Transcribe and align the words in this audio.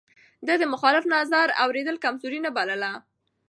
ده 0.47 0.53
د 0.61 0.63
مخالف 0.73 1.03
نظر 1.15 1.47
اورېدل 1.63 1.95
کمزوري 2.03 2.39
نه 2.45 2.51
بلله. 2.57 2.91